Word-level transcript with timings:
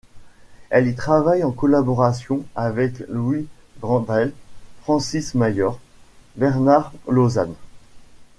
Elle 0.71 0.87
y 0.87 0.95
travaille 0.95 1.43
en 1.43 1.51
collaboration 1.51 2.43
avec 2.55 3.01
Louis 3.07 3.45
Dandrel, 3.81 4.33
Francis 4.81 5.35
Mayor, 5.35 5.79
Bernard 6.37 6.91
Lauzanne... 7.07 7.53